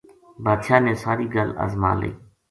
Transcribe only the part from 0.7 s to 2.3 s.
نے ساری گل ازما لئی